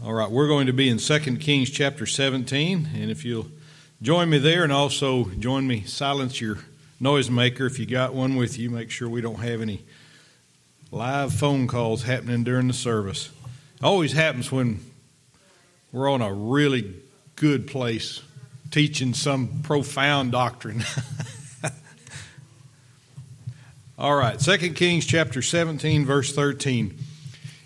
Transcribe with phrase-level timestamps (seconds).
[0.00, 3.48] All right, we're going to be in 2 Kings chapter 17, and if you'll
[4.00, 6.58] join me there and also join me, silence your
[7.02, 8.70] noisemaker if you got one with you.
[8.70, 9.84] Make sure we don't have any
[10.92, 13.30] live phone calls happening during the service.
[13.82, 14.78] always happens when
[15.90, 16.94] we're on a really
[17.34, 18.22] good place
[18.70, 20.84] teaching some profound doctrine.
[23.98, 26.96] All right, 2 Kings chapter 17, verse 13.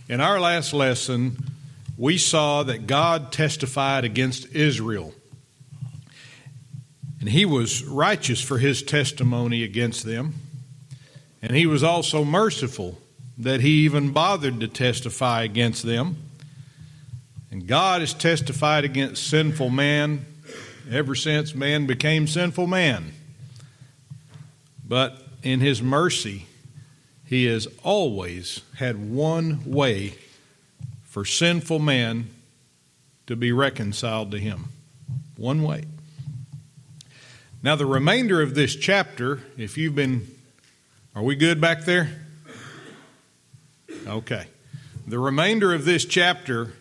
[0.09, 1.52] In our last lesson,
[1.97, 5.15] we saw that God testified against Israel.
[7.21, 10.35] And he was righteous for his testimony against them.
[11.41, 12.99] And he was also merciful
[13.39, 16.17] that he even bothered to testify against them.
[17.51, 20.25] And God has testified against sinful man
[20.91, 23.13] ever since man became sinful man.
[24.87, 26.47] But in his mercy,
[27.27, 30.15] he has always had one way
[31.13, 32.27] for sinful man
[33.27, 34.71] to be reconciled to him.
[35.37, 35.85] One way.
[37.63, 40.27] Now, the remainder of this chapter, if you've been,
[41.15, 42.09] are we good back there?
[44.07, 44.47] Okay.
[45.07, 46.73] The remainder of this chapter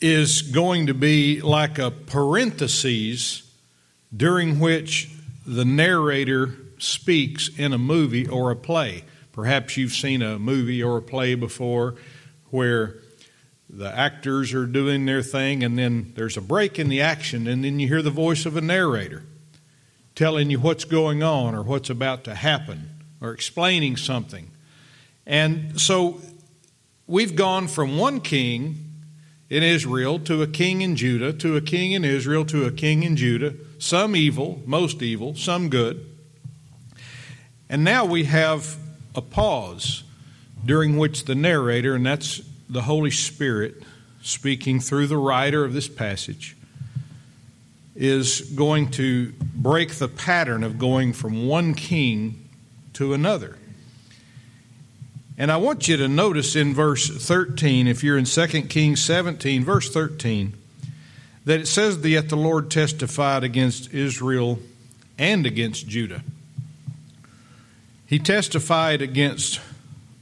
[0.00, 3.48] is going to be like a parenthesis
[4.14, 5.12] during which
[5.46, 9.04] the narrator speaks in a movie or a play.
[9.34, 11.96] Perhaps you've seen a movie or a play before
[12.50, 12.94] where
[13.68, 17.64] the actors are doing their thing and then there's a break in the action and
[17.64, 19.24] then you hear the voice of a narrator
[20.14, 22.88] telling you what's going on or what's about to happen
[23.20, 24.52] or explaining something.
[25.26, 26.20] And so
[27.08, 28.88] we've gone from one king
[29.50, 33.02] in Israel to a king in Judah to a king in Israel to a king
[33.02, 36.06] in Judah, some evil, most evil, some good.
[37.68, 38.76] And now we have
[39.14, 40.04] a pause
[40.64, 43.82] during which the narrator, and that's the Holy Spirit
[44.22, 46.56] speaking through the writer of this passage,
[47.94, 52.48] is going to break the pattern of going from one king
[52.94, 53.58] to another.
[55.36, 59.64] And I want you to notice in verse 13, if you're in 2 Kings 17,
[59.64, 60.54] verse 13,
[61.44, 64.60] that it says, Yet the Lord testified against Israel
[65.18, 66.22] and against Judah.
[68.06, 69.60] He testified against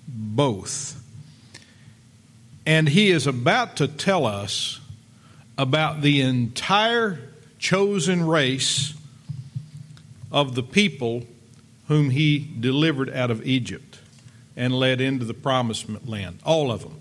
[0.07, 1.03] both.
[2.65, 4.81] And he is about to tell us
[5.59, 7.19] about the entire
[7.59, 8.95] chosen race
[10.31, 11.25] of the people
[11.89, 13.99] whom he delivered out of Egypt
[14.57, 16.39] and led into the promised land.
[16.45, 16.97] All of them.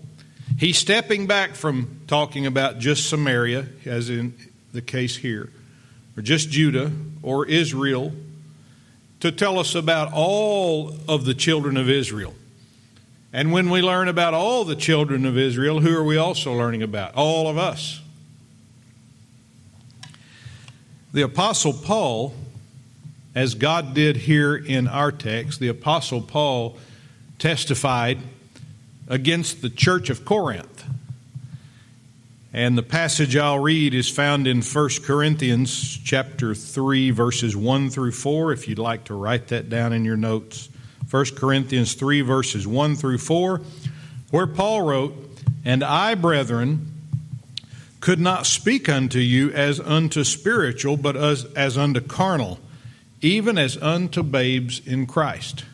[0.58, 4.34] He's stepping back from talking about just Samaria, as in
[4.72, 5.50] the case here,
[6.16, 6.90] or just Judah
[7.22, 8.12] or Israel
[9.22, 12.34] to tell us about all of the children of Israel.
[13.32, 16.82] And when we learn about all the children of Israel, who are we also learning
[16.82, 17.14] about?
[17.14, 18.00] All of us.
[21.12, 22.34] The Apostle Paul,
[23.32, 26.76] as God did here in our text, the Apostle Paul
[27.38, 28.18] testified
[29.06, 30.82] against the church of Corinth.
[32.54, 38.12] And the passage I'll read is found in 1 Corinthians chapter 3 verses 1 through
[38.12, 40.68] 4 if you'd like to write that down in your notes.
[41.10, 43.62] 1 Corinthians 3 verses 1 through 4
[44.30, 46.92] where Paul wrote, "And I, brethren,
[48.00, 52.60] could not speak unto you as unto spiritual, but as, as unto carnal,
[53.22, 55.64] even as unto babes in Christ.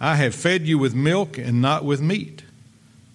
[0.00, 2.42] I have fed you with milk and not with meat."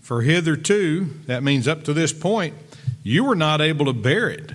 [0.04, 2.56] For hitherto, that means up to this point,
[3.04, 4.52] you were not able to bear it,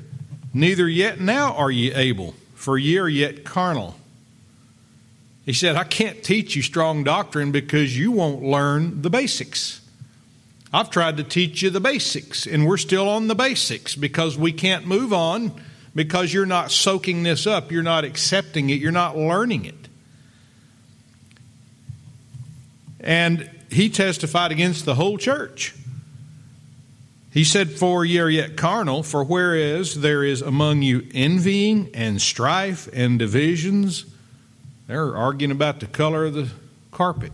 [0.53, 3.97] neither yet now are ye able, for ye are yet carnal.
[5.47, 9.81] He said, I can't teach you strong doctrine because you won't learn the basics.
[10.70, 14.53] I've tried to teach you the basics, and we're still on the basics because we
[14.53, 15.53] can't move on
[15.94, 19.88] because you're not soaking this up, you're not accepting it, you're not learning it.
[23.00, 25.75] And he testified against the whole church.
[27.32, 32.20] He said, For ye are yet carnal, for whereas there is among you envying and
[32.20, 34.06] strife and divisions,
[34.87, 36.49] they're arguing about the color of the
[36.91, 37.32] carpet.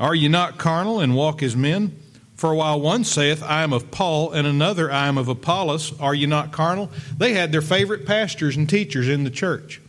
[0.00, 1.96] Are ye not carnal and walk as men?
[2.36, 6.14] For while one saith, I am of Paul, and another, I am of Apollos, are
[6.14, 6.90] ye not carnal?
[7.16, 9.80] They had their favorite pastors and teachers in the church.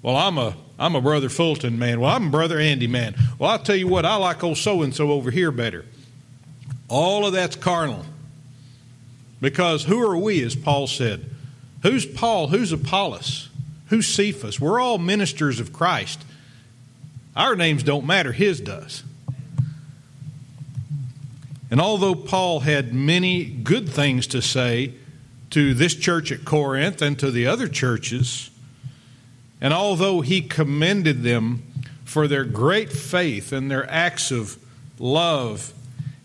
[0.00, 2.00] Well, I'm a I'm a brother Fulton man.
[2.00, 3.14] Well, I'm a brother Andy man.
[3.38, 5.84] Well, I'll tell you what, I like old so and so over here better.
[6.88, 8.04] All of that's carnal.
[9.40, 11.28] Because who are we, as Paul said?
[11.82, 12.48] Who's Paul?
[12.48, 13.48] Who's Apollos?
[13.88, 14.60] Who's Cephas?
[14.60, 16.24] We're all ministers of Christ.
[17.34, 19.02] Our names don't matter, his does.
[21.70, 24.94] And although Paul had many good things to say
[25.50, 28.50] to this church at Corinth and to the other churches,
[29.62, 31.62] and although he commended them
[32.04, 34.58] for their great faith and their acts of
[34.98, 35.72] love,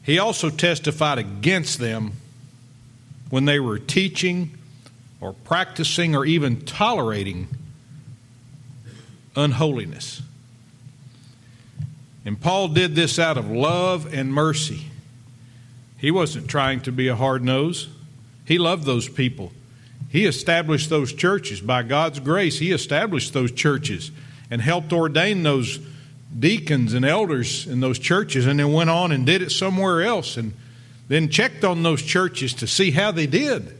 [0.01, 2.13] he also testified against them
[3.29, 4.57] when they were teaching
[5.21, 7.47] or practicing or even tolerating
[9.35, 10.23] unholiness.
[12.25, 14.87] And Paul did this out of love and mercy.
[15.99, 17.87] He wasn't trying to be a hard nose.
[18.45, 19.51] He loved those people.
[20.09, 21.59] He established those churches.
[21.61, 24.11] By God's grace, He established those churches
[24.49, 25.79] and helped ordain those
[26.37, 30.37] deacons and elders in those churches and then went on and did it somewhere else
[30.37, 30.53] and
[31.07, 33.77] then checked on those churches to see how they did.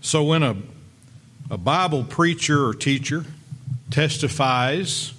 [0.00, 0.56] So when a,
[1.50, 3.24] a Bible preacher or teacher
[3.90, 5.12] testifies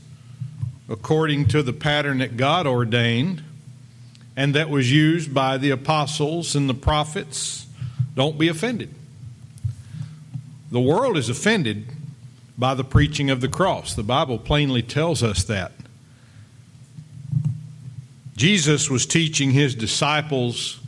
[0.88, 3.42] according to the pattern that God ordained
[4.36, 7.66] and that was used by the apostles and the prophets,
[8.16, 8.94] don't be offended.
[10.72, 11.86] The world is offended
[12.58, 13.94] by the preaching of the cross.
[13.94, 15.72] The Bible plainly tells us that.
[18.36, 20.80] Jesus was teaching his disciples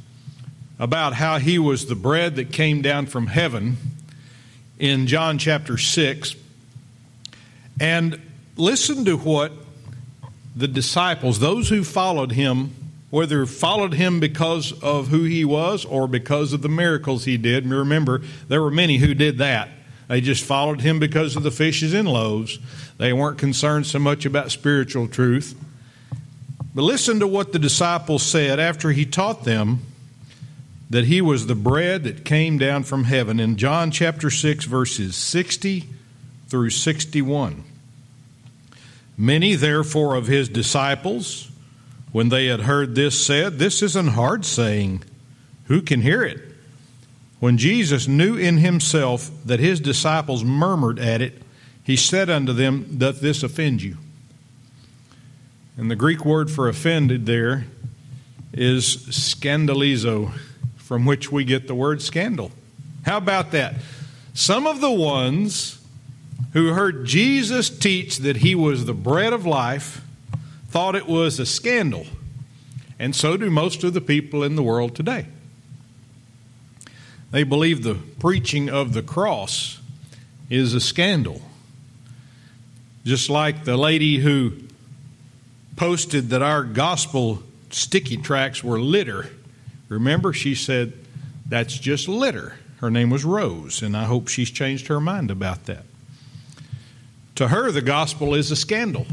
[0.79, 3.77] about how he was the bread that came down from heaven
[4.77, 6.35] in John chapter 6.
[7.79, 8.21] And
[8.57, 9.51] listen to what
[10.55, 12.73] the disciples, those who followed him,
[13.09, 17.63] whether followed him because of who he was or because of the miracles he did.
[17.63, 19.69] And remember, there were many who did that.
[20.07, 22.59] They just followed him because of the fishes and loaves.
[22.97, 25.55] They weren't concerned so much about spiritual truth.
[26.73, 29.79] But listen to what the disciples said after he taught them
[30.89, 35.15] that he was the bread that came down from heaven in John chapter 6, verses
[35.15, 35.85] 60
[36.47, 37.63] through 61.
[39.17, 41.49] Many, therefore, of his disciples,
[42.11, 45.03] when they had heard this, said, This is an hard saying.
[45.65, 46.39] Who can hear it?
[47.39, 51.41] When Jesus knew in himself that his disciples murmured at it,
[51.83, 53.97] he said unto them, Doth this offend you?
[55.77, 57.65] And the Greek word for offended there
[58.53, 60.31] is scandalizo,
[60.77, 62.51] from which we get the word scandal.
[63.05, 63.75] How about that?
[64.33, 65.79] Some of the ones
[66.53, 70.01] who heard Jesus teach that he was the bread of life
[70.69, 72.05] thought it was a scandal.
[72.99, 75.27] And so do most of the people in the world today.
[77.31, 79.79] They believe the preaching of the cross
[80.49, 81.41] is a scandal.
[83.05, 84.53] Just like the lady who
[85.75, 89.29] posted that our gospel sticky tracks were litter.
[89.89, 90.93] Remember, she said,
[91.45, 92.55] that's just litter.
[92.77, 95.83] Her name was Rose, and I hope she's changed her mind about that.
[97.35, 99.05] To her, the gospel is a scandal.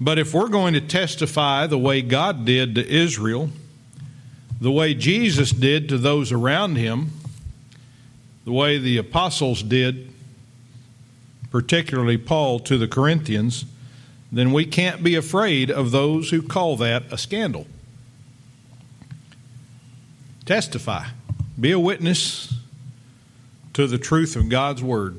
[0.00, 3.50] But if we're going to testify the way God did to Israel,
[4.60, 7.10] the way Jesus did to those around him,
[8.44, 10.10] the way the apostles did,
[11.50, 13.66] particularly Paul to the Corinthians,
[14.32, 17.66] then we can't be afraid of those who call that a scandal.
[20.46, 21.08] Testify,
[21.58, 22.54] be a witness
[23.74, 25.18] to the truth of God's Word.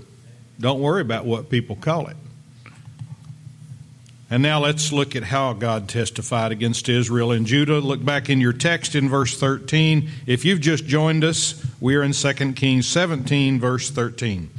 [0.60, 2.18] Don't worry about what people call it.
[4.32, 7.80] And now let's look at how God testified against Israel and Judah.
[7.80, 10.10] Look back in your text in verse 13.
[10.26, 14.50] If you've just joined us, we are in 2 Kings 17, verse 13.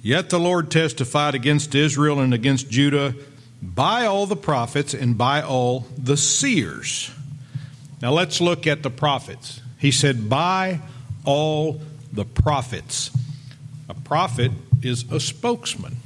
[0.00, 3.16] Yet the Lord testified against Israel and against Judah
[3.60, 7.10] by all the prophets and by all the seers.
[8.00, 9.60] Now let's look at the prophets.
[9.76, 10.78] He said, by
[11.24, 11.80] all
[12.12, 13.10] the prophets.
[13.88, 15.96] A prophet is a spokesman.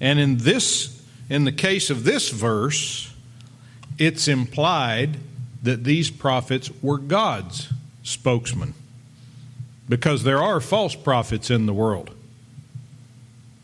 [0.00, 3.14] And in this in the case of this verse,
[3.98, 5.16] it's implied
[5.62, 8.74] that these prophets were God's spokesman.
[9.88, 12.10] Because there are false prophets in the world.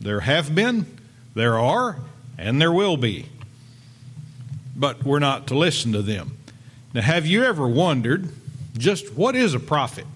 [0.00, 0.86] There have been,
[1.34, 1.98] there are,
[2.38, 3.26] and there will be.
[4.76, 6.36] But we're not to listen to them.
[6.94, 8.28] Now, have you ever wondered
[8.76, 10.06] just what is a prophet?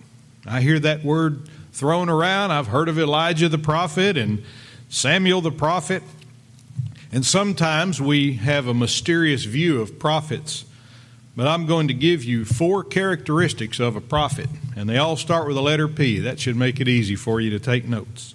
[0.46, 2.52] I hear that word thrown around.
[2.52, 4.44] I've heard of Elijah the prophet and
[4.90, 6.02] Samuel the prophet.
[7.12, 10.64] And sometimes we have a mysterious view of prophets.
[11.36, 15.46] But I'm going to give you four characteristics of a prophet, and they all start
[15.46, 16.18] with the letter P.
[16.18, 18.34] That should make it easy for you to take notes.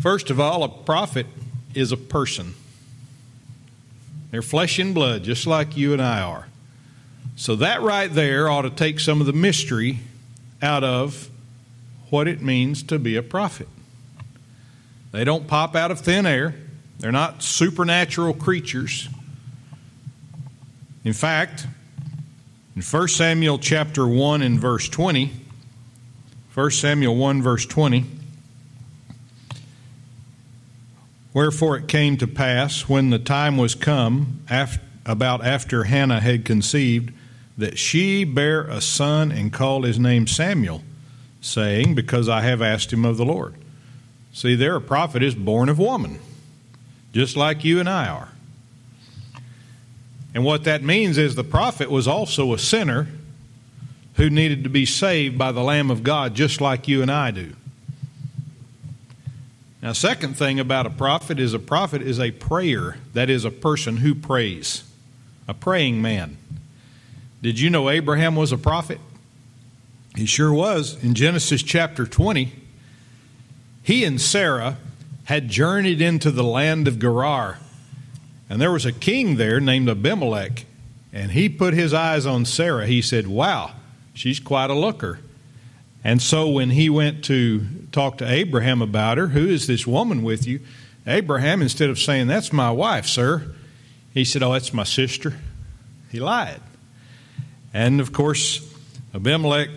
[0.00, 1.26] First of all, a prophet
[1.74, 2.54] is a person.
[4.30, 6.46] They're flesh and blood, just like you and I are.
[7.36, 9.98] So that right there ought to take some of the mystery
[10.62, 11.28] out of
[12.08, 13.68] what it means to be a prophet.
[15.12, 16.54] They don't pop out of thin air.
[16.98, 19.08] They're not supernatural creatures.
[21.04, 21.66] In fact,
[22.76, 25.32] in 1 Samuel chapter 1 and verse 20,
[26.54, 28.04] 1 Samuel 1 verse 20,
[31.32, 36.44] Wherefore it came to pass, when the time was come, after, about after Hannah had
[36.44, 37.12] conceived,
[37.56, 40.82] that she bare a son and called his name Samuel,
[41.40, 43.54] saying, Because I have asked him of the Lord.
[44.32, 46.20] See, there a prophet is born of woman,
[47.12, 48.28] just like you and I are.
[50.34, 53.08] And what that means is the prophet was also a sinner
[54.14, 57.30] who needed to be saved by the Lamb of God, just like you and I
[57.30, 57.54] do.
[59.82, 62.98] Now, second thing about a prophet is a prophet is a prayer.
[63.14, 64.84] That is a person who prays,
[65.48, 66.36] a praying man.
[67.42, 69.00] Did you know Abraham was a prophet?
[70.14, 71.02] He sure was.
[71.02, 72.52] In Genesis chapter 20,
[73.82, 74.76] he and Sarah
[75.24, 77.58] had journeyed into the land of Gerar.
[78.48, 80.66] And there was a king there named Abimelech.
[81.12, 82.86] And he put his eyes on Sarah.
[82.86, 83.72] He said, Wow,
[84.14, 85.20] she's quite a looker.
[86.02, 90.22] And so when he went to talk to Abraham about her, who is this woman
[90.22, 90.60] with you?
[91.06, 93.54] Abraham, instead of saying, That's my wife, sir,
[94.12, 95.34] he said, Oh, that's my sister.
[96.10, 96.60] He lied.
[97.72, 98.66] And of course,
[99.14, 99.70] Abimelech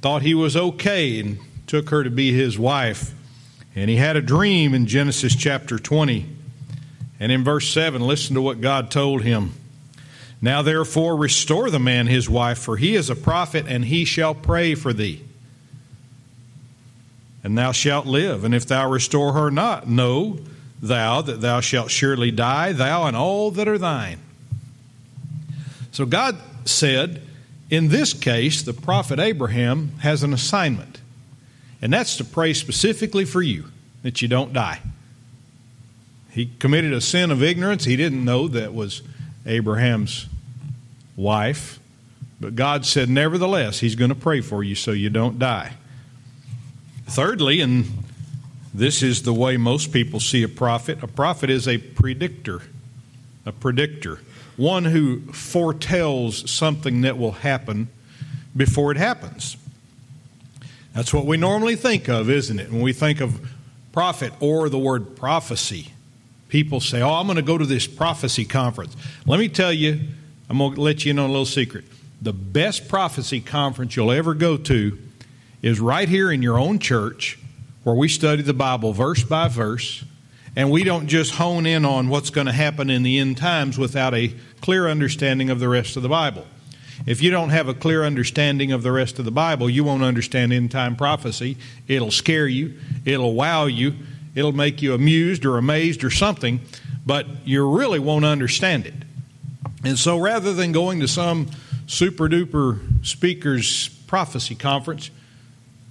[0.00, 3.14] thought he was okay and took her to be his wife.
[3.74, 6.26] And he had a dream in Genesis chapter 20.
[7.18, 9.52] And in verse 7, listen to what God told him.
[10.40, 14.34] Now therefore restore the man his wife, for he is a prophet, and he shall
[14.34, 15.22] pray for thee.
[17.42, 18.44] And thou shalt live.
[18.44, 20.38] And if thou restore her not, know
[20.82, 24.18] thou that thou shalt surely die, thou and all that are thine.
[25.92, 27.22] So God said,
[27.70, 31.00] in this case, the prophet Abraham has an assignment,
[31.84, 33.66] and that's to pray specifically for you
[34.02, 34.80] that you don't die.
[36.30, 37.84] He committed a sin of ignorance.
[37.84, 39.02] He didn't know that was
[39.44, 40.26] Abraham's
[41.14, 41.78] wife.
[42.40, 45.74] But God said, nevertheless, He's going to pray for you so you don't die.
[47.04, 47.84] Thirdly, and
[48.72, 52.62] this is the way most people see a prophet a prophet is a predictor.
[53.44, 54.20] A predictor.
[54.56, 57.88] One who foretells something that will happen
[58.56, 59.58] before it happens.
[60.94, 62.70] That's what we normally think of, isn't it?
[62.70, 63.50] When we think of
[63.92, 65.90] prophet or the word prophecy,
[66.48, 68.96] people say, Oh, I'm going to go to this prophecy conference.
[69.26, 70.00] Let me tell you,
[70.48, 71.84] I'm going to let you in on a little secret.
[72.22, 74.98] The best prophecy conference you'll ever go to
[75.62, 77.38] is right here in your own church
[77.82, 80.04] where we study the Bible verse by verse
[80.56, 83.76] and we don't just hone in on what's going to happen in the end times
[83.76, 86.46] without a clear understanding of the rest of the Bible.
[87.06, 90.02] If you don't have a clear understanding of the rest of the Bible, you won't
[90.02, 91.56] understand end time prophecy.
[91.88, 92.74] It'll scare you,
[93.04, 93.94] it'll wow you,
[94.34, 96.60] it'll make you amused or amazed or something,
[97.04, 98.94] but you really won't understand it.
[99.84, 101.50] And so rather than going to some
[101.86, 105.10] super duper speaker's prophecy conference,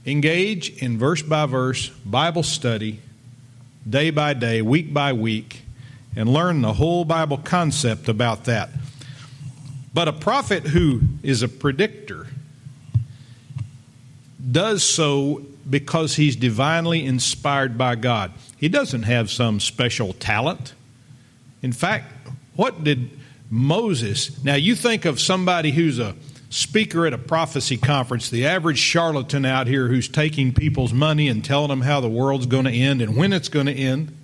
[0.06, 3.00] engage in verse by verse Bible study,
[3.88, 5.62] day by day, week by week,
[6.16, 8.70] and learn the whole Bible concept about that.
[9.94, 12.28] But a prophet who is a predictor
[14.52, 18.32] does so because he's divinely inspired by God.
[18.58, 20.74] He doesn't have some special talent.
[21.62, 22.12] In fact,
[22.56, 23.10] what did
[23.54, 24.44] Moses.
[24.44, 26.16] Now, you think of somebody who's a
[26.50, 31.46] speaker at a prophecy conference, the average charlatan out here who's taking people's money and
[31.46, 34.18] telling them how the world's going to end and when it's going to end.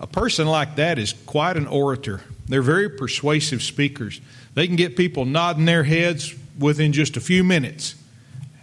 [0.00, 2.20] A person like that is quite an orator.
[2.50, 4.20] They're very persuasive speakers.
[4.54, 7.94] They can get people nodding their heads within just a few minutes.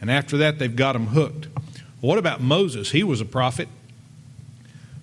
[0.01, 1.47] And after that, they've got them hooked.
[2.01, 2.91] What about Moses?
[2.91, 3.69] He was a prophet.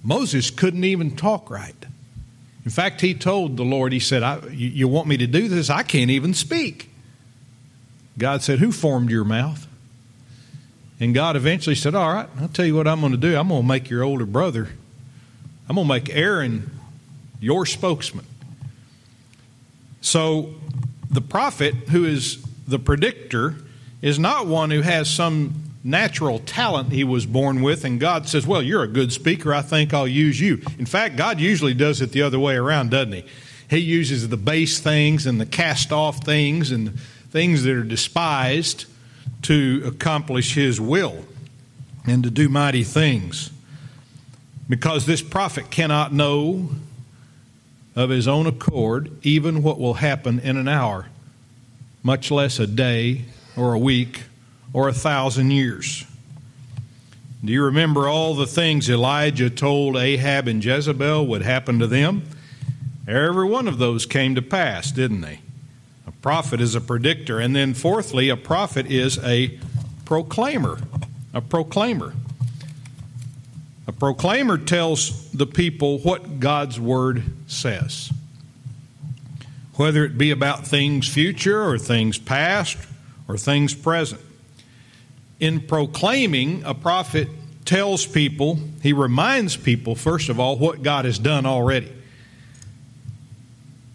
[0.03, 1.75] Moses couldn't even talk right.
[2.67, 4.23] In fact, he told the Lord, He said,
[4.53, 5.71] you, you want me to do this?
[5.71, 6.91] I can't even speak.
[8.19, 9.67] God said, Who formed your mouth?
[11.01, 13.37] And God eventually said, All right, I'll tell you what I'm going to do.
[13.37, 14.69] I'm going to make your older brother,
[15.69, 16.71] I'm going to make Aaron
[17.41, 18.27] your spokesman.
[20.05, 20.51] So
[21.11, 23.57] the prophet, who is the predictor,
[24.03, 28.47] is not one who has some natural talent he was born with, and God says,
[28.47, 29.55] Well, you're a good speaker.
[29.55, 30.61] I think I'll use you.
[30.79, 33.25] In fact, God usually does it the other way around, doesn't he?
[33.71, 36.99] He uses the base things and the cast off things and
[37.31, 38.85] things that are despised
[39.43, 41.25] to accomplish his will
[42.07, 43.51] and to do mighty things.
[44.69, 46.69] Because this prophet cannot know
[47.97, 51.07] of his own accord even what will happen in an hour,
[52.03, 53.25] much less a day
[53.57, 54.25] or a week
[54.73, 56.05] or a thousand years.
[57.45, 62.23] Do you remember all the things Elijah told Ahab and Jezebel would happen to them?
[63.07, 65.41] Every one of those came to pass, didn't they?
[66.07, 67.39] A prophet is a predictor.
[67.39, 69.59] And then, fourthly, a prophet is a
[70.07, 70.79] proclaimer.
[71.35, 72.15] A proclaimer.
[73.87, 78.11] A proclaimer tells the people what God's word says.
[79.75, 82.79] Whether it be about things future or things past
[83.29, 84.21] or things present.
[85.41, 87.29] In proclaiming, a prophet
[87.65, 91.93] tells people, he reminds people, first of all, what God has done already,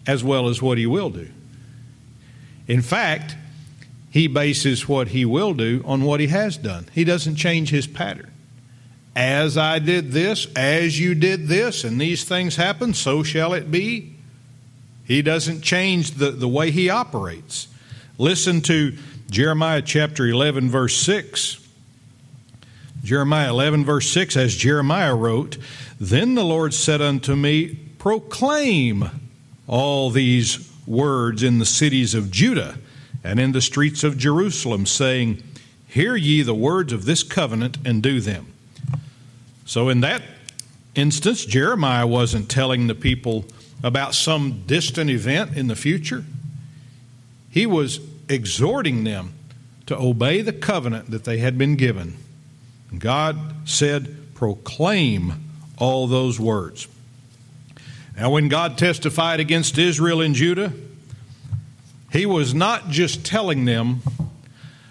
[0.06, 1.30] as well as what he will do.
[2.68, 3.36] In fact,
[4.12, 6.88] he bases what he will do on what he has done.
[6.94, 8.32] He doesn't change his pattern.
[9.20, 13.70] As I did this, as you did this, and these things happen, so shall it
[13.70, 14.16] be.
[15.04, 17.68] He doesn't change the, the way he operates.
[18.18, 18.96] Listen to
[19.30, 21.68] Jeremiah chapter 11, verse 6.
[23.04, 25.58] Jeremiah 11, verse 6, as Jeremiah wrote,
[26.00, 29.10] Then the Lord said unto me, Proclaim
[29.68, 32.78] all these words in the cities of Judah
[33.22, 35.44] and in the streets of Jerusalem, saying,
[35.90, 38.54] Hear ye the words of this covenant and do them.
[39.70, 40.24] So, in that
[40.96, 43.46] instance, Jeremiah wasn't telling the people
[43.84, 46.26] about some distant event in the future.
[47.52, 49.34] He was exhorting them
[49.86, 52.18] to obey the covenant that they had been given.
[52.98, 55.34] God said, Proclaim
[55.78, 56.88] all those words.
[58.18, 60.74] Now, when God testified against Israel and Judah,
[62.12, 64.02] he was not just telling them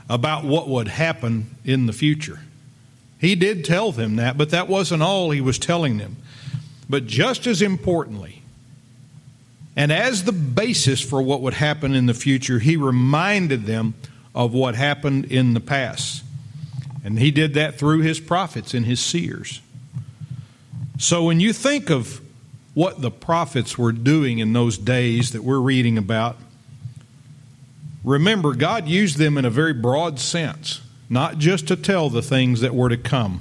[0.09, 2.39] about what would happen in the future.
[3.19, 6.17] He did tell them that, but that wasn't all he was telling them.
[6.89, 8.43] But just as importantly,
[9.77, 13.95] and as the basis for what would happen in the future, he reminded them
[14.35, 16.25] of what happened in the past.
[17.05, 19.61] And he did that through his prophets and his seers.
[20.99, 22.21] So when you think of
[22.75, 26.37] what the prophets were doing in those days that we're reading about,
[28.09, 32.61] Remember, God used them in a very broad sense, not just to tell the things
[32.61, 33.41] that were to come.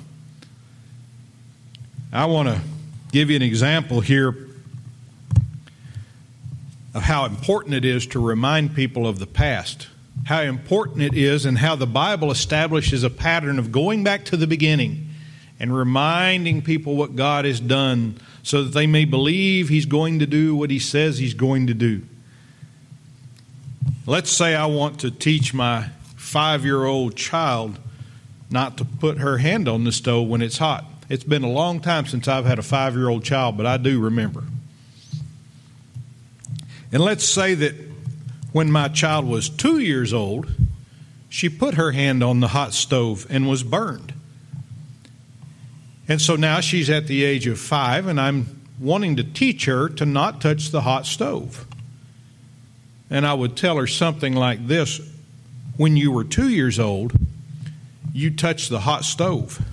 [2.12, 2.62] I want to
[3.12, 4.36] give you an example here
[6.93, 9.88] of how important it is to remind people of the past,
[10.25, 14.38] how important it is, and how the Bible establishes a pattern of going back to
[14.38, 15.10] the beginning
[15.60, 20.25] and reminding people what God has done so that they may believe He's going to
[20.25, 22.01] do what He says He's going to do.
[24.06, 25.89] Let's say I want to teach my
[26.28, 27.80] five year old child
[28.50, 30.86] not to put her hand on the stove when it's hot.
[31.10, 33.78] It's been a long time since I've had a five year old child, but I
[33.78, 34.44] do remember.
[36.92, 37.76] And let's say that
[38.52, 40.50] when my child was two years old,
[41.30, 44.13] she put her hand on the hot stove and was burned.
[46.08, 49.90] And so now she's at the age of five, and I'm wanting to teach her
[49.90, 51.68] to not touch the hot stove
[53.10, 55.00] and I would tell her something like this
[55.78, 57.13] When you were two years old,
[58.13, 59.63] you touched the hot stove.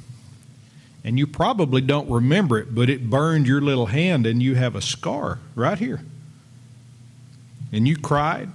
[1.03, 4.75] And you probably don't remember it, but it burned your little hand, and you have
[4.75, 6.03] a scar right here.
[7.73, 8.51] And you cried.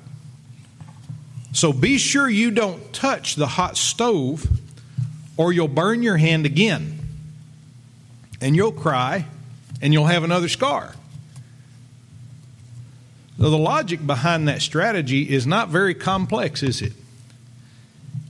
[1.52, 4.48] So be sure you don't touch the hot stove,
[5.38, 7.00] or you'll burn your hand again.
[8.42, 9.26] And you'll cry,
[9.82, 10.96] and you'll have another scar.
[13.38, 16.94] Now, the logic behind that strategy is not very complex, is it?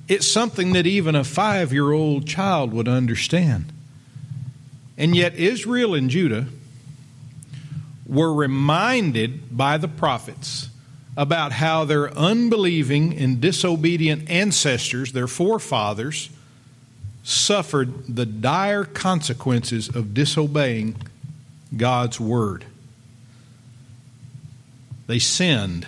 [0.09, 3.71] It's something that even a five year old child would understand.
[4.97, 6.47] And yet, Israel and Judah
[8.07, 10.69] were reminded by the prophets
[11.15, 16.31] about how their unbelieving and disobedient ancestors, their forefathers,
[17.23, 20.95] suffered the dire consequences of disobeying
[21.77, 22.65] God's word.
[25.05, 25.85] They sinned.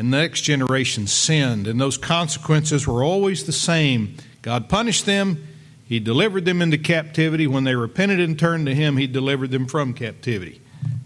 [0.00, 1.66] And the next generation sinned.
[1.66, 4.16] And those consequences were always the same.
[4.40, 5.46] God punished them.
[5.84, 7.46] He delivered them into captivity.
[7.46, 10.62] When they repented and turned to Him, He delivered them from captivity.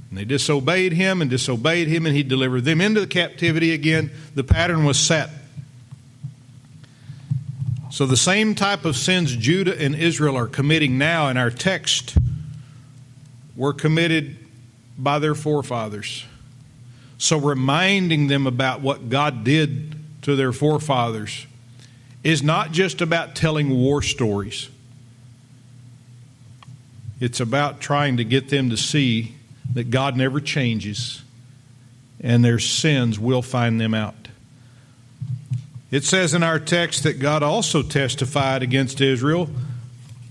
[0.08, 4.12] And they disobeyed Him and disobeyed Him, and He delivered them into the captivity again.
[4.36, 5.28] The pattern was set.
[7.90, 12.16] So the same type of sins Judah and Israel are committing now in our text
[13.56, 14.36] were committed
[14.96, 16.26] by their forefathers.
[17.18, 21.46] So, reminding them about what God did to their forefathers
[22.22, 24.68] is not just about telling war stories,
[27.20, 29.34] it's about trying to get them to see
[29.72, 31.22] that God never changes
[32.20, 34.14] and their sins will find them out.
[35.90, 39.48] It says in our text that God also testified against Israel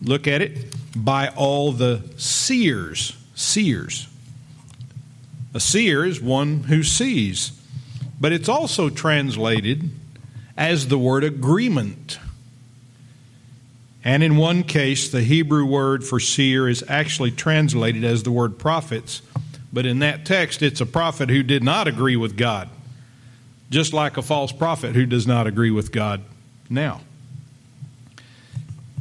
[0.04, 0.76] Look at it.
[0.96, 3.16] By all the seers.
[3.36, 4.08] Seers.
[5.54, 7.52] A seer is one who sees,
[8.20, 9.90] but it's also translated
[10.58, 12.18] as the word agreement.
[14.04, 18.58] And in one case, the Hebrew word for seer is actually translated as the word
[18.58, 19.22] prophets,
[19.72, 22.70] but in that text, it's a prophet who did not agree with God,
[23.70, 26.22] just like a false prophet who does not agree with God
[26.70, 27.02] now.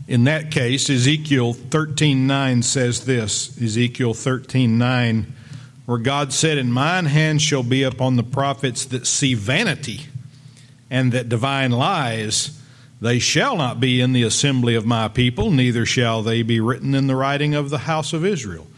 [0.06, 5.26] In that case, Ezekiel 13:9 says this, Ezekiel 13:9,
[5.86, 10.06] where God said, "In mine hand shall be upon the prophets that see vanity
[10.90, 12.52] and that divine lies.
[13.00, 16.94] They shall not be in the assembly of my people, neither shall they be written
[16.94, 18.68] in the writing of the house of Israel.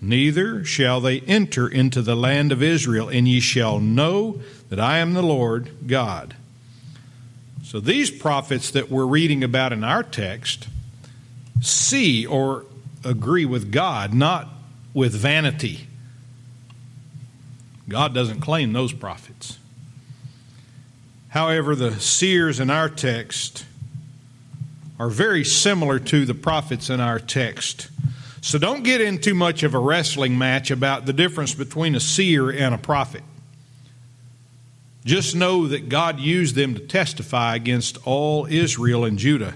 [0.00, 4.98] Neither shall they enter into the land of Israel, and ye shall know that I
[4.98, 6.34] am the Lord God."
[7.64, 10.66] So these prophets that we're reading about in our text
[11.62, 12.66] see or
[13.04, 14.52] agree with God, not
[14.92, 15.86] with vanity.
[17.92, 19.58] God doesn't claim those prophets.
[21.28, 23.66] However, the seers in our text
[24.98, 27.90] are very similar to the prophets in our text.
[28.40, 32.00] So don't get in too much of a wrestling match about the difference between a
[32.00, 33.22] seer and a prophet.
[35.04, 39.52] Just know that God used them to testify against all Israel and Judah.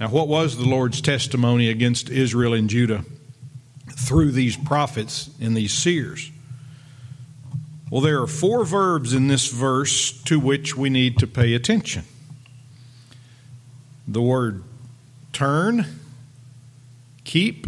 [0.00, 3.04] Now, what was the Lord's testimony against Israel and Judah
[4.04, 6.30] through these prophets and these seers?
[7.90, 12.04] Well, there are four verbs in this verse to which we need to pay attention
[14.06, 14.62] the word
[15.32, 15.86] turn,
[17.24, 17.66] keep,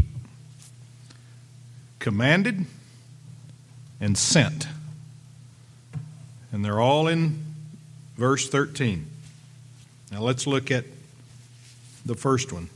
[1.99, 2.67] commanded,
[4.01, 4.69] and sent.
[6.53, 7.43] And they're all in
[8.17, 9.07] verse 13.
[10.13, 10.85] Now let's look at
[12.05, 12.69] the first one.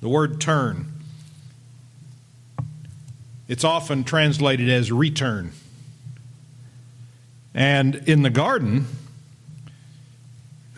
[0.00, 0.91] The word turn.
[3.48, 5.52] It's often translated as return.
[7.54, 8.86] And in the garden,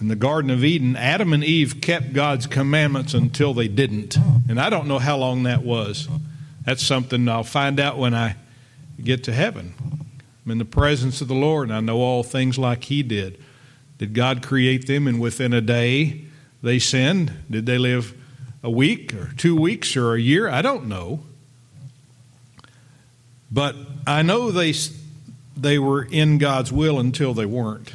[0.00, 4.16] in the Garden of Eden, Adam and Eve kept God's commandments until they didn't.
[4.48, 6.08] And I don't know how long that was.
[6.64, 8.36] That's something I'll find out when I
[9.02, 9.74] get to heaven.
[10.44, 13.42] I'm in the presence of the Lord, and I know all things like He did.
[13.98, 16.24] Did God create them, and within a day
[16.62, 17.32] they sinned?
[17.50, 18.14] Did they live
[18.62, 20.48] a week, or two weeks, or a year?
[20.48, 21.20] I don't know.
[23.54, 24.74] But I know they,
[25.56, 27.94] they were in God's will until they weren't.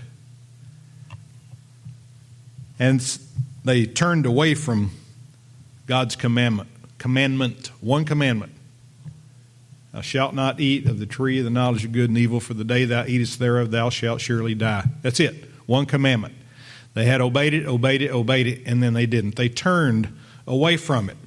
[2.80, 3.06] And
[3.65, 4.91] they turned away from
[5.86, 6.69] God's commandment.
[6.98, 8.54] Commandment, one commandment.
[9.91, 12.54] Thou shalt not eat of the tree of the knowledge of good and evil, for
[12.54, 14.86] the day thou eatest thereof, thou shalt surely die.
[15.02, 15.43] That's it.
[15.65, 16.36] One commandment.
[16.93, 19.36] They had obeyed it, obeyed it, obeyed it, and then they didn't.
[19.36, 20.08] They turned
[20.48, 21.17] away from it.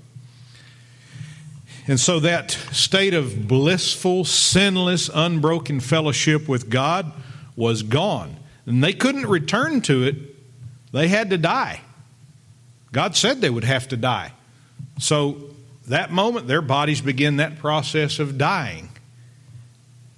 [1.87, 7.13] And so that state of blissful, sinless, unbroken fellowship with God
[7.57, 8.37] was gone.
[8.67, 10.17] And they couldn't return to it.
[10.93, 11.81] They had to die.
[12.93, 14.33] God said they would have to die.
[14.99, 15.51] So
[15.89, 18.91] that moment, their bodies begin that process of dying.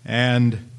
[0.05, 0.70] And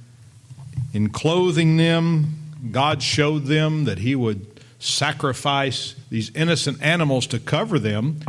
[0.93, 2.35] in clothing them,
[2.71, 4.45] God showed them that He would
[4.79, 8.19] sacrifice these innocent animals to cover them,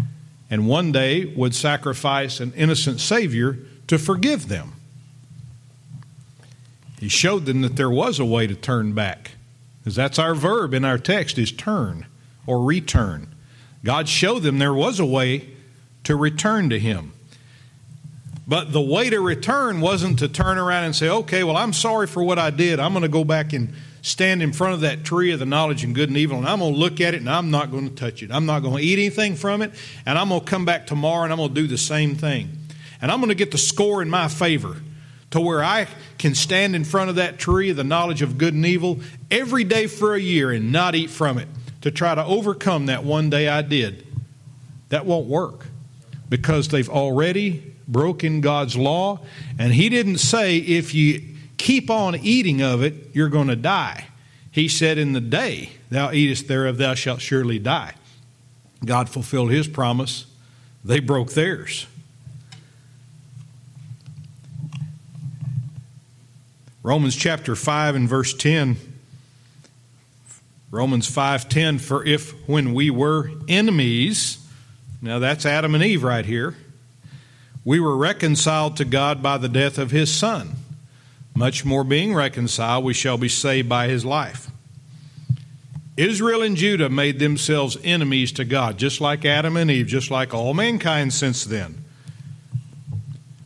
[0.51, 4.73] and one day would sacrifice an innocent Savior to forgive them.
[7.01, 9.33] He showed them that there was a way to turn back,
[9.81, 12.07] because that's our verb in our text is turn
[12.47, 13.35] or return.
[13.85, 15.51] God showed them there was a way
[16.05, 17.13] to return to Him.
[18.47, 22.07] But the way to return wasn't to turn around and say, okay, well, I'm sorry
[22.07, 22.79] for what I did.
[22.79, 23.75] I'm going to go back and
[24.07, 26.61] stand in front of that tree of the knowledge and good and evil, and I'm
[26.61, 28.31] going to look at it and I'm not going to touch it.
[28.31, 29.73] I'm not going to eat anything from it,
[30.07, 32.57] and I'm going to come back tomorrow and I'm going to do the same thing.
[33.03, 34.77] And I'm going to get the score in my favor
[35.33, 35.88] to where I
[36.19, 39.64] can stand in front of that tree of the knowledge of good and evil every
[39.64, 41.49] day for a year and not eat from it
[41.81, 44.07] to try to overcome that one day I did.
[44.90, 45.66] That won't work
[46.29, 49.19] because they've already broken God's law.
[49.59, 51.36] And He didn't say if you
[51.67, 54.07] keep on eating of it, you're going to die.
[54.53, 57.95] He said, In the day thou eatest thereof, thou shalt surely die.
[58.85, 60.27] God fulfilled His promise,
[60.85, 61.89] they broke theirs.
[66.85, 68.77] Romans chapter 5 and verse 10
[70.71, 74.39] Romans 5:10 for if when we were enemies
[75.03, 76.55] now that's Adam and Eve right here.
[77.65, 80.55] We were reconciled to God by the death of his Son.
[81.37, 84.51] Much more being reconciled, we shall be saved by his life.
[85.96, 90.33] Israel and Judah made themselves enemies to God, just like Adam and Eve, just like
[90.33, 91.85] all mankind since then.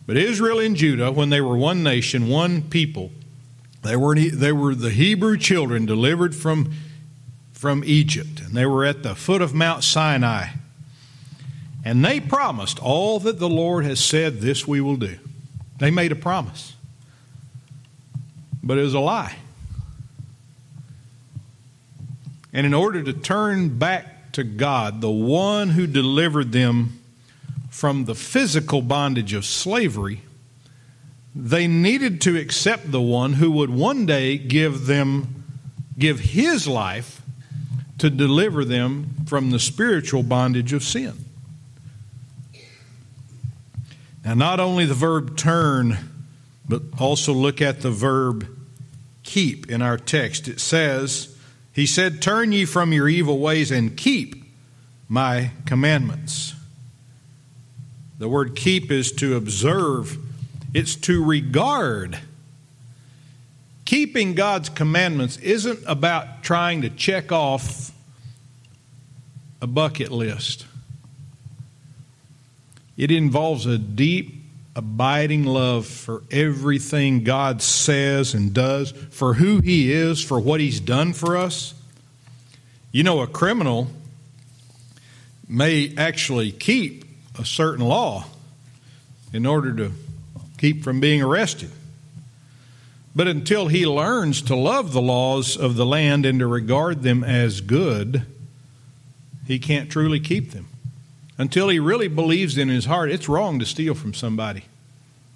[0.06, 3.10] But Israel and Judah, when they were one nation, one people,
[3.82, 6.72] they were, they were the Hebrew children delivered from,
[7.52, 10.50] from Egypt, and they were at the foot of Mount Sinai.
[11.84, 15.18] And they promised all that the Lord has said, this we will do.
[15.78, 16.74] They made a promise.
[18.62, 19.36] But it was a lie.
[22.52, 27.00] And in order to turn back to God, the one who delivered them
[27.70, 30.22] from the physical bondage of slavery,
[31.34, 35.44] they needed to accept the one who would one day give them
[35.98, 37.22] give his life
[37.98, 41.12] to deliver them from the spiritual bondage of sin.
[44.24, 45.98] Now not only the verb turn,
[46.70, 48.46] but also look at the verb
[49.24, 50.46] keep in our text.
[50.46, 51.36] It says,
[51.72, 54.44] he said, Turn ye from your evil ways and keep
[55.08, 56.54] my commandments.
[58.18, 60.16] The word keep is to observe,
[60.72, 62.20] it's to regard.
[63.84, 67.90] Keeping God's commandments isn't about trying to check off
[69.60, 70.66] a bucket list.
[72.96, 74.39] It involves a deep
[74.76, 80.80] abiding love for everything God says and does, for who He is, for what He's
[80.80, 81.74] done for us.
[82.92, 83.88] You know, a criminal
[85.48, 87.04] may actually keep
[87.38, 88.24] a certain law
[89.32, 89.92] in order to
[90.58, 91.70] keep from being arrested.
[93.14, 97.24] But until he learns to love the laws of the land and to regard them
[97.24, 98.22] as good,
[99.46, 100.69] he can't truly keep them
[101.40, 104.66] until he really believes in his heart it's wrong to steal from somebody,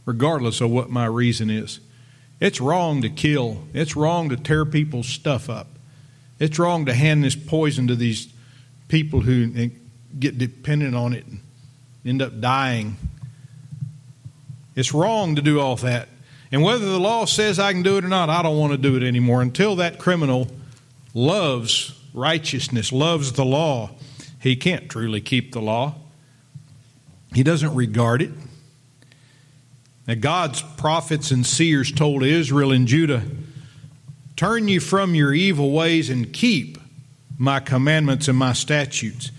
[0.05, 1.81] regardless of what my reason is.
[2.41, 5.67] It's wrong to kill, it's wrong to tear people's stuff up,
[6.39, 8.31] it's wrong to hand this poison to these
[8.89, 9.71] people who
[10.19, 11.41] get dependent on it and
[12.05, 12.99] end up dying.
[14.77, 16.11] It's wrong to do all that.
[16.53, 18.79] And whether the law says I can do it or not, I don't want to
[18.79, 20.49] do it anymore until that criminal
[21.15, 23.93] loves righteousness, loves the law
[24.45, 25.95] he can't truly keep the law,
[27.33, 28.31] he doesn't regard it.
[30.07, 33.23] Now, God's prophets and seers told Israel and Judah,
[34.37, 36.77] Turn you from your evil ways and keep
[37.39, 39.31] my commandments and my statutes.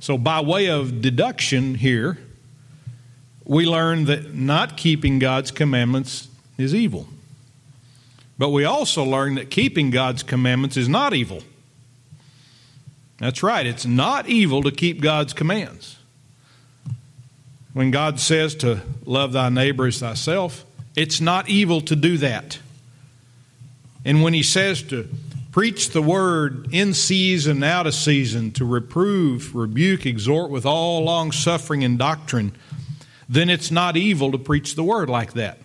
[0.00, 2.18] So, by way of deduction here,
[3.44, 7.08] we learn that not keeping God's commandments is evil.
[8.38, 11.42] But we also learn that keeping God's commandments is not evil.
[13.22, 15.96] That's right, it's not evil to keep God's commands.
[17.72, 20.64] When God says to love thy neighbor as thyself,
[20.96, 22.58] it's not evil to do that.
[24.04, 25.08] And when he says to
[25.52, 31.30] preach the word in season, out of season, to reprove, rebuke, exhort with all long
[31.30, 32.56] suffering and doctrine,
[33.28, 35.58] then it's not evil to preach the word like that.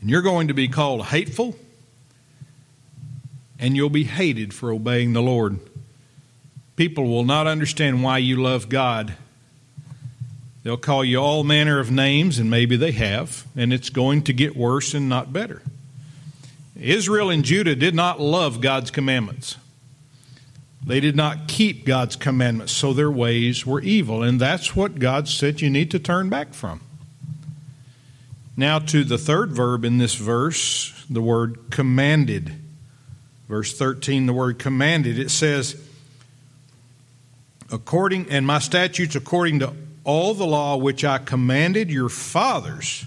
[0.00, 1.56] And you're going to be called hateful,
[3.58, 5.58] and you'll be hated for obeying the Lord.
[6.80, 9.12] People will not understand why you love God.
[10.62, 14.32] They'll call you all manner of names, and maybe they have, and it's going to
[14.32, 15.60] get worse and not better.
[16.80, 19.58] Israel and Judah did not love God's commandments.
[20.82, 25.28] They did not keep God's commandments, so their ways were evil, and that's what God
[25.28, 26.80] said you need to turn back from.
[28.56, 32.54] Now, to the third verb in this verse, the word commanded.
[33.50, 35.76] Verse 13, the word commanded, it says,
[37.72, 39.72] according and my statutes according to
[40.04, 43.04] all the law which I commanded your fathers.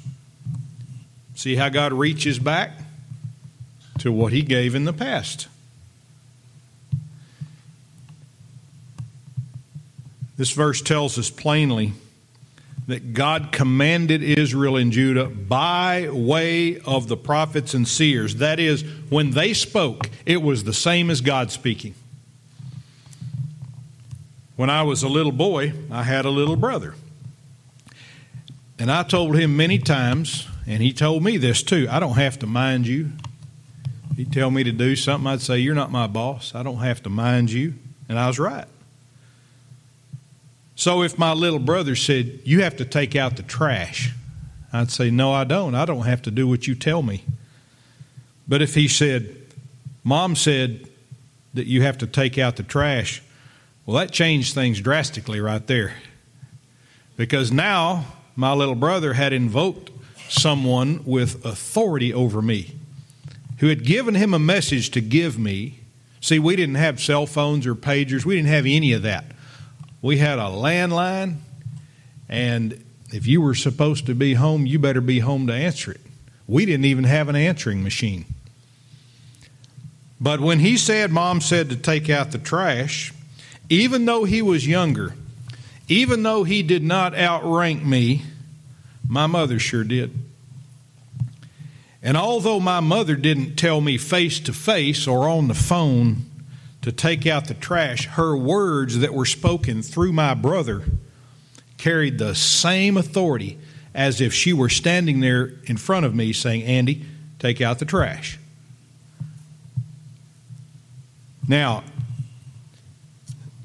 [1.35, 2.71] See how God reaches back
[3.99, 5.47] to what he gave in the past.
[10.37, 11.93] This verse tells us plainly
[12.87, 18.35] that God commanded Israel and Judah by way of the prophets and seers.
[18.35, 21.95] That is, when they spoke, it was the same as God speaking.
[24.63, 26.95] When I was a little boy, I had a little brother.
[28.79, 32.39] And I told him many times, and he told me this too I don't have
[32.39, 33.11] to mind you.
[34.15, 36.55] He'd tell me to do something, I'd say, You're not my boss.
[36.55, 37.73] I don't have to mind you.
[38.07, 38.63] And I was right.
[40.77, 44.13] So if my little brother said, You have to take out the trash,
[44.71, 45.75] I'd say, No, I don't.
[45.75, 47.25] I don't have to do what you tell me.
[48.47, 49.35] But if he said,
[50.05, 50.87] Mom said
[51.53, 53.21] that you have to take out the trash,
[53.85, 55.93] well, that changed things drastically right there.
[57.17, 59.91] Because now my little brother had invoked
[60.29, 62.75] someone with authority over me
[63.59, 65.79] who had given him a message to give me
[66.23, 69.25] See, we didn't have cell phones or pagers, we didn't have any of that.
[70.01, 71.39] We had a landline,
[72.29, 75.99] and if you were supposed to be home, you better be home to answer it.
[76.47, 78.23] We didn't even have an answering machine.
[80.21, 83.13] But when he said, Mom said to take out the trash,
[83.73, 85.15] even though he was younger,
[85.87, 88.21] even though he did not outrank me,
[89.07, 90.11] my mother sure did.
[92.03, 96.25] And although my mother didn't tell me face to face or on the phone
[96.83, 100.83] to take out the trash, her words that were spoken through my brother
[101.79, 103.57] carried the same authority
[103.95, 107.05] as if she were standing there in front of me saying, Andy,
[107.39, 108.37] take out the trash.
[111.47, 111.83] Now,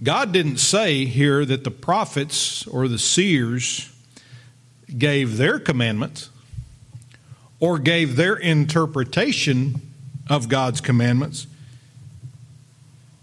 [0.02, 3.92] God didn't say here that the prophets or the seers
[4.96, 6.30] gave their commandments
[7.60, 9.80] or gave their interpretation
[10.28, 11.46] of God's commandments.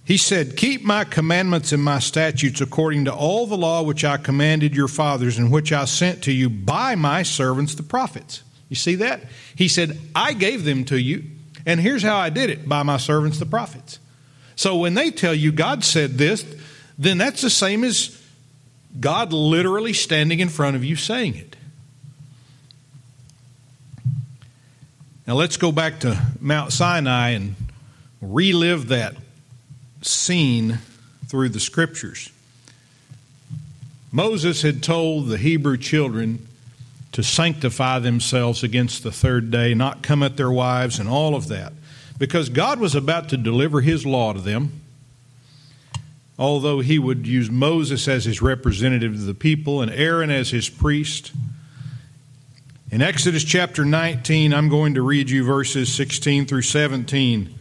[0.03, 4.17] He said, Keep my commandments and my statutes according to all the law which I
[4.17, 8.43] commanded your fathers and which I sent to you by my servants the prophets.
[8.69, 9.21] You see that?
[9.55, 11.23] He said, I gave them to you,
[11.65, 13.99] and here's how I did it by my servants the prophets.
[14.55, 16.43] So when they tell you God said this,
[16.97, 18.21] then that's the same as
[18.99, 21.55] God literally standing in front of you saying it.
[25.27, 27.55] Now let's go back to Mount Sinai and
[28.21, 29.15] relive that
[30.01, 30.79] scene
[31.27, 32.29] through the scriptures.
[34.11, 36.47] Moses had told the Hebrew children
[37.11, 41.47] to sanctify themselves against the third day, not come at their wives, and all of
[41.47, 41.73] that,
[42.17, 44.81] because God was about to deliver his law to them.
[46.37, 50.67] Although he would use Moses as his representative of the people and Aaron as his
[50.67, 51.31] priest.
[52.91, 57.53] In Exodus chapter 19, I'm going to read you verses 16 through 17.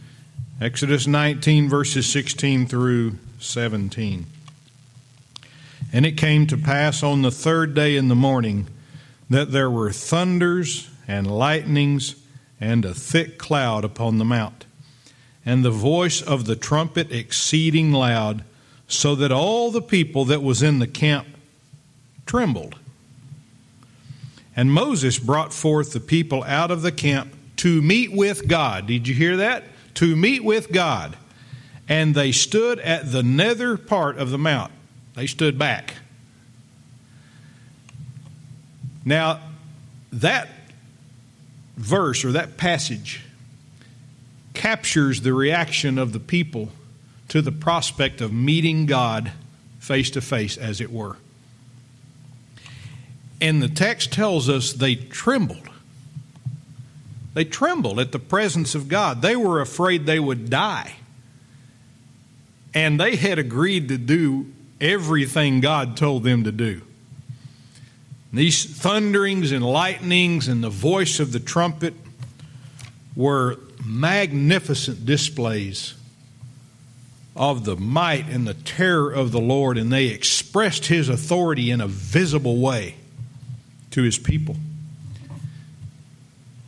[0.59, 4.25] Exodus 19, verses 16 through 17.
[5.91, 8.67] And it came to pass on the third day in the morning
[9.29, 12.15] that there were thunders and lightnings
[12.59, 14.65] and a thick cloud upon the mount,
[15.45, 18.43] and the voice of the trumpet exceeding loud,
[18.87, 21.27] so that all the people that was in the camp
[22.25, 22.75] trembled.
[24.55, 28.87] And Moses brought forth the people out of the camp to meet with God.
[28.87, 29.63] Did you hear that?
[29.95, 31.17] To meet with God.
[31.87, 34.71] And they stood at the nether part of the mount.
[35.15, 35.95] They stood back.
[39.03, 39.39] Now,
[40.11, 40.49] that
[41.77, 43.21] verse or that passage
[44.53, 46.69] captures the reaction of the people
[47.35, 49.29] to the prospect of meeting God
[49.77, 51.17] face to face, as it were.
[53.41, 55.67] And the text tells us they trembled.
[57.33, 59.21] They trembled at the presence of God.
[59.21, 60.93] They were afraid they would die.
[62.73, 66.83] And they had agreed to do everything God told them to do.
[68.31, 71.95] These thunderings and lightnings and the voice of the trumpet
[73.13, 75.95] were magnificent displays
[77.35, 81.81] of the might and the terror of the Lord, and they expressed His authority in
[81.81, 82.95] a visible way
[83.95, 84.57] to his people.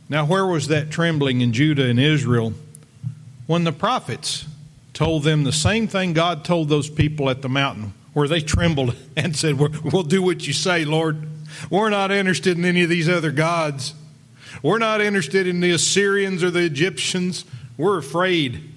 [0.08, 2.54] Now, where was that trembling in Judah and Israel
[3.46, 4.46] when the prophets
[4.94, 8.96] told them the same thing God told those people at the mountain, where they trembled
[9.16, 11.28] and said, We'll do what you say, Lord.
[11.70, 13.92] We're not interested in any of these other gods.
[14.62, 17.44] We're not interested in the Assyrians or the Egyptians.
[17.76, 18.72] We're afraid.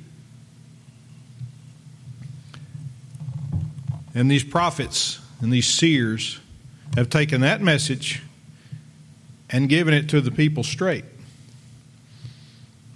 [4.13, 6.39] And these prophets and these seers
[6.95, 8.21] have taken that message
[9.49, 11.05] and given it to the people straight.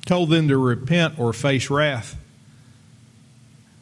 [0.05, 2.15] Told them to repent or face wrath.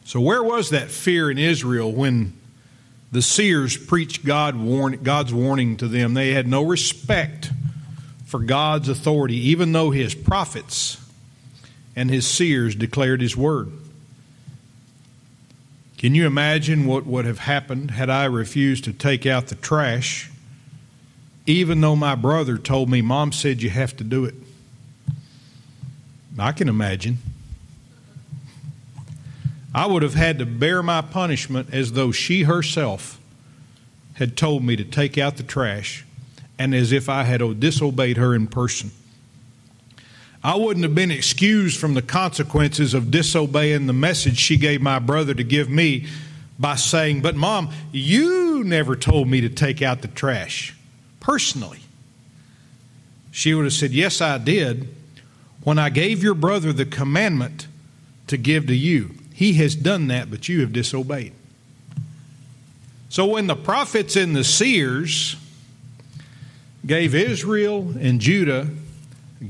[0.05, 2.33] So, where was that fear in Israel when
[3.11, 6.13] the seers preached God warn, God's warning to them?
[6.13, 7.51] They had no respect
[8.25, 10.97] for God's authority, even though his prophets
[11.95, 13.71] and his seers declared his word.
[16.03, 20.29] Can you imagine what would have happened had I refused to take out the trash
[21.45, 24.35] even though my brother told me, Mom said you have to do it.
[26.37, 27.19] I can imagine.
[29.73, 33.17] I would have had to bear my punishment as though she herself
[34.15, 36.05] had told me to take out the trash
[36.59, 38.91] and as if I had disobeyed her in person.
[40.43, 44.99] I wouldn't have been excused from the consequences of disobeying the message she gave my
[44.99, 46.07] brother to give me
[46.59, 50.75] by saying, But mom, you never told me to take out the trash
[51.21, 51.79] personally.
[53.31, 54.93] She would have said, Yes, I did,
[55.63, 57.67] when I gave your brother the commandment
[58.27, 59.11] to give to you.
[59.33, 61.33] He has done that, but you have disobeyed.
[63.09, 65.37] So when the prophets and the seers
[66.85, 68.67] gave Israel and Judah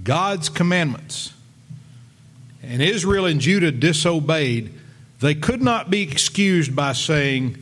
[0.04, 1.34] God's commandments,
[2.62, 4.74] and Israel and Judah disobeyed,
[5.20, 7.58] they could not be excused by saying,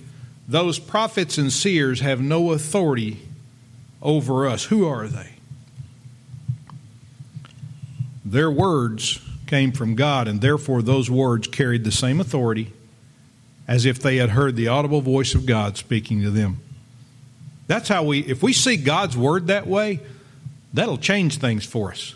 [0.47, 3.19] Those prophets and seers have no authority
[4.01, 4.65] over us.
[4.65, 5.33] Who are they?
[8.23, 12.71] Their words came from God, and therefore those words carried the same authority
[13.67, 16.61] as if they had heard the audible voice of God speaking to them.
[17.67, 19.99] That's how we, if we see God's word that way,
[20.73, 22.15] that'll change things for us.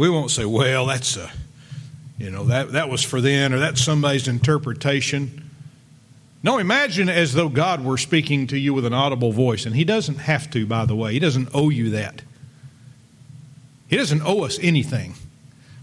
[0.00, 1.30] We won't say, well, that's a,
[2.16, 5.50] you know, that, that was for then or that's somebody's interpretation.
[6.42, 9.84] No, imagine as though God were speaking to you with an audible voice, and He
[9.84, 11.12] doesn't have to, by the way.
[11.12, 12.22] He doesn't owe you that.
[13.88, 15.16] He doesn't owe us anything.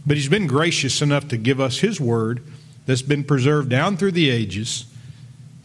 [0.03, 2.41] But He's been gracious enough to give us His word
[2.87, 4.87] that's been preserved down through the ages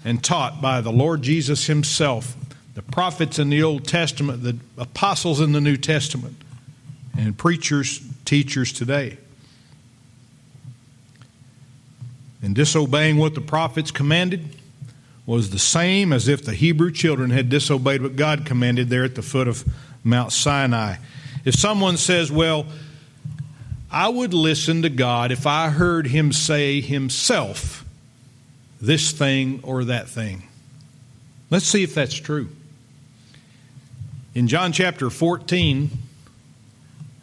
[0.05, 2.37] and taught by the Lord Jesus Himself,
[2.75, 6.37] the prophets in the Old Testament, the apostles in the New Testament,
[7.17, 9.19] and preachers teachers today.
[12.43, 14.57] And disobeying what the prophets commanded
[15.27, 19.15] was the same as if the Hebrew children had disobeyed what God commanded there at
[19.15, 19.65] the foot of
[20.03, 20.97] Mount Sinai.
[21.45, 22.67] If someone says, Well,
[23.91, 27.85] I would listen to God if I heard Him say Himself
[28.81, 30.43] this thing or that thing.
[31.51, 32.49] Let's see if that's true.
[34.35, 35.91] In John chapter 14,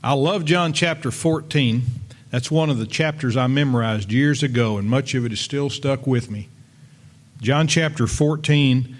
[0.01, 1.81] I love John chapter 14.
[2.31, 5.69] That's one of the chapters I memorized years ago, and much of it is still
[5.69, 6.47] stuck with me.
[7.41, 8.95] John chapter 14,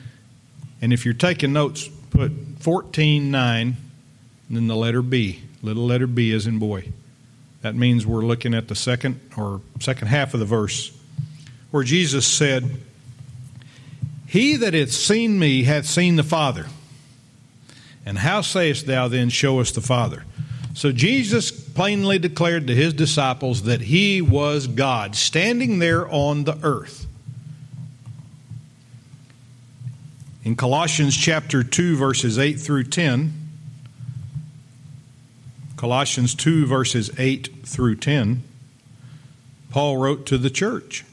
[0.82, 3.78] and if you're taking notes, put 14 9,
[4.47, 5.41] and then the letter B.
[5.62, 6.91] Little letter B is in boy.
[7.62, 10.91] That means we're looking at the second or second half of the verse
[11.72, 12.78] where Jesus said,
[14.28, 16.66] He that hath seen me hath seen the Father.
[18.06, 20.26] And how sayest thou then, Show us the Father?
[20.80, 26.58] So Jesus plainly declared to his disciples that he was God, standing there on the
[26.64, 27.06] earth.
[30.46, 33.34] In Colossians chapter 2, verses 8 through 10,
[35.76, 38.42] Colossians 2, verses 8 through 10,
[39.72, 41.04] Paul wrote to the church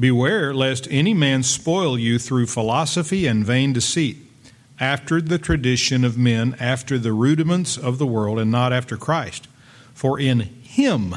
[0.00, 4.21] Beware lest any man spoil you through philosophy and vain deceit
[4.82, 9.46] after the tradition of men, after the rudiments of the world, and not after Christ.
[9.94, 11.14] For in him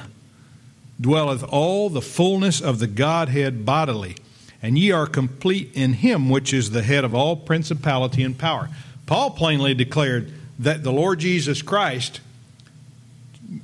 [1.01, 4.17] dwelleth all the fullness of the Godhead bodily,
[4.61, 8.69] and ye are complete in him which is the head of all principality and power.
[9.07, 12.21] Paul plainly declared that the Lord Jesus Christ,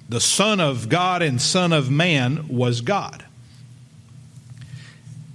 [0.09, 3.23] the Son of God and Son of man, was God.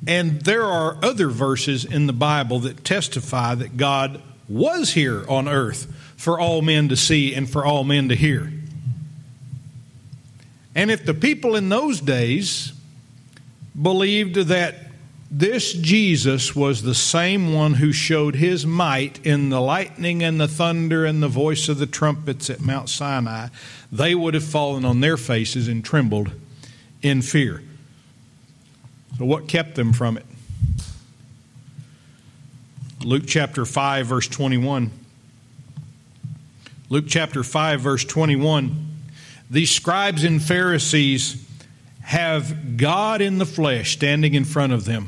[0.08, 5.48] And there are other verses in the Bible that testify that God was here on
[5.48, 8.52] earth for all men to see and for all men to hear.
[10.74, 12.72] And if the people in those days
[13.80, 14.74] believed that
[15.30, 20.46] this Jesus was the same one who showed his might in the lightning and the
[20.46, 23.48] thunder and the voice of the trumpets at Mount Sinai,
[23.90, 26.30] they would have fallen on their faces and trembled
[27.02, 27.62] in fear.
[29.18, 30.26] So, what kept them from it?
[33.06, 34.90] Luke chapter 5, verse 21.
[36.88, 38.96] Luke chapter 5, verse 21.
[39.48, 41.40] These scribes and Pharisees
[42.00, 45.06] have God in the flesh standing in front of them.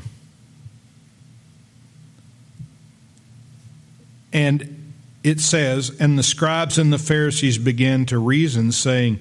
[4.31, 9.19] And it says, And the scribes and the Pharisees began to reason, saying,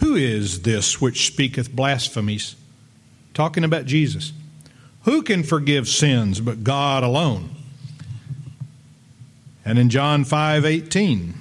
[0.00, 2.56] Who is this which speaketh blasphemies?
[3.34, 4.32] Talking about Jesus.
[5.02, 7.50] Who can forgive sins but God alone?
[9.64, 11.34] And in John 5:18,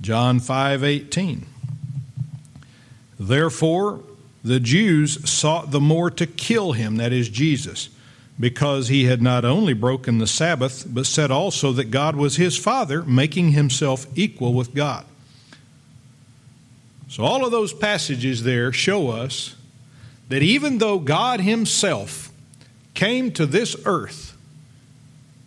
[0.00, 1.46] John 5:18.
[3.18, 4.00] Therefore
[4.44, 7.88] the Jews sought the more to kill him, that is Jesus,
[8.38, 12.56] because he had not only broken the Sabbath, but said also that God was his
[12.58, 15.06] Father, making himself equal with God.
[17.08, 19.54] So, all of those passages there show us
[20.28, 22.32] that even though God Himself
[22.94, 24.33] came to this earth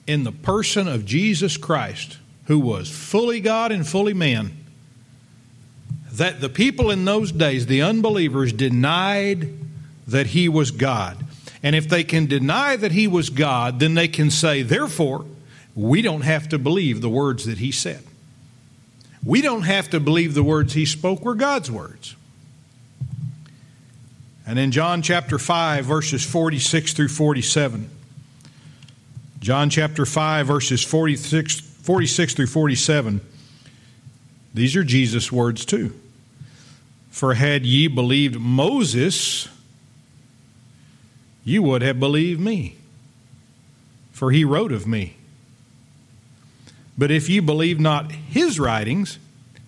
[0.08, 4.58] in the person of Jesus Christ, who was fully God and fully man,
[6.14, 9.50] that the people in those days, the unbelievers, denied
[10.08, 11.24] that he was God.
[11.62, 15.26] And if they can deny that he was God, then they can say, therefore,
[15.76, 18.04] we don't have to believe the words that he said.
[19.24, 22.16] We don't have to believe the words he spoke were God's words.
[24.46, 27.90] And in John chapter 5, verses 46 through 47.
[29.40, 33.22] John chapter 5, verses 46, 46 through 47.
[34.54, 35.94] These are Jesus' words too.
[37.12, 39.48] For had ye believed Moses,
[41.44, 42.76] you would have believed me,
[44.12, 45.16] for he wrote of me.
[46.98, 49.20] But if you believe not his writings,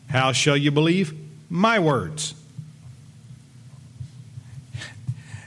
[0.10, 1.14] how shall you believe
[1.50, 2.34] my words?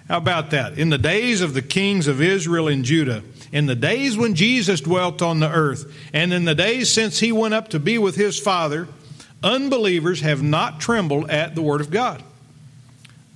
[0.08, 0.78] How about that?
[0.78, 3.22] In the days of the kings of Israel and Judah,
[3.52, 7.30] in the days when Jesus dwelt on the earth, and in the days since he
[7.30, 8.88] went up to be with his Father,
[9.42, 12.22] unbelievers have not trembled at the Word of God.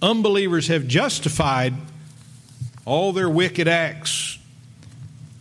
[0.01, 1.75] Unbelievers have justified
[2.85, 4.39] all their wicked acts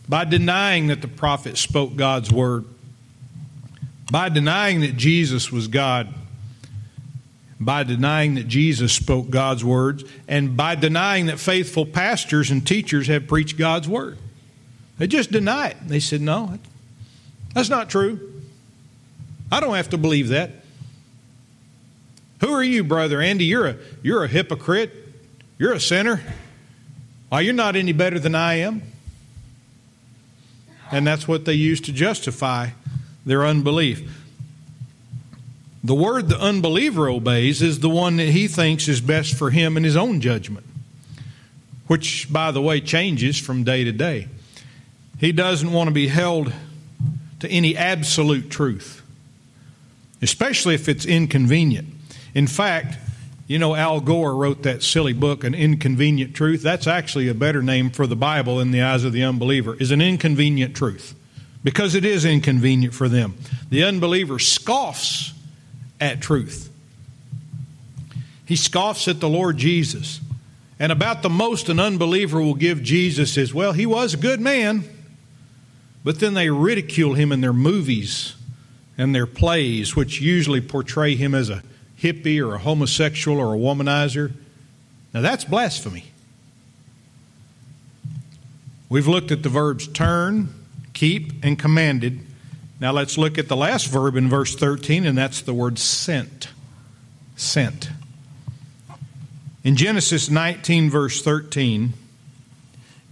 [0.08, 2.64] by denying that the prophet spoke God's Word,
[4.12, 6.12] by denying that Jesus was God
[7.58, 13.06] by denying that Jesus spoke God's words and by denying that faithful pastors and teachers
[13.06, 14.18] have preached God's word.
[14.98, 15.76] They just deny it.
[15.86, 16.58] They said, No,
[17.54, 18.42] that's not true.
[19.50, 20.50] I don't have to believe that.
[22.40, 23.44] Who are you, brother Andy?
[23.44, 24.92] You're a, you're a hypocrite.
[25.58, 26.20] You're a sinner.
[27.28, 28.82] Why, you're not any better than I am.
[30.92, 32.68] And that's what they use to justify
[33.24, 34.22] their unbelief.
[35.82, 39.76] The word the unbeliever obeys is the one that he thinks is best for him
[39.76, 40.66] in his own judgment,
[41.86, 44.28] which, by the way, changes from day to day.
[45.18, 46.52] He doesn't want to be held
[47.40, 49.02] to any absolute truth,
[50.22, 51.88] especially if it's inconvenient.
[52.34, 52.98] In fact,
[53.46, 56.62] you know, Al Gore wrote that silly book, An Inconvenient Truth.
[56.62, 59.90] That's actually a better name for the Bible in the eyes of the unbeliever, is
[59.90, 61.14] an inconvenient truth.
[61.62, 63.36] Because it is inconvenient for them.
[63.70, 65.32] The unbeliever scoffs
[66.00, 66.70] at truth.
[68.44, 70.20] He scoffs at the Lord Jesus.
[70.78, 74.40] And about the most an unbeliever will give Jesus is, well, he was a good
[74.40, 74.84] man,
[76.06, 78.36] but then they ridicule him in their movies
[78.96, 81.64] and their plays, which usually portray him as a
[82.00, 84.32] hippie or a homosexual or a womanizer.
[85.12, 86.04] Now that's blasphemy.
[88.88, 90.50] We've looked at the verbs turn,
[90.92, 92.20] keep, and commanded.
[92.78, 96.50] Now let's look at the last verb in verse 13, and that's the word sent.
[97.34, 97.90] Sent.
[99.64, 101.94] In Genesis 19, verse 13,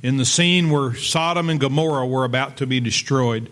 [0.04, 3.50] in the scene where Sodom and Gomorrah were about to be destroyed,